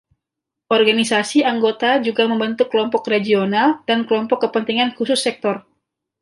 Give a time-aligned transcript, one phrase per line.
[0.75, 5.55] Organisasi anggota juga membentuk kelompok regional dan kelompok kepentingan khusus sektor.